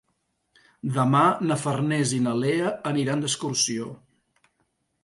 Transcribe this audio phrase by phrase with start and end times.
[0.95, 1.21] Demà
[1.51, 3.97] na Farners i na Lea aniran d'excursió.